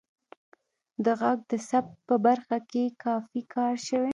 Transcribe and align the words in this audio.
د 1.05 1.05
غږ 1.19 1.39
د 1.51 1.53
ثبت 1.69 1.95
په 2.07 2.15
برخه 2.25 2.57
کې 2.69 2.83
کافی 3.03 3.41
کار 3.53 3.73
شوی 3.87 4.09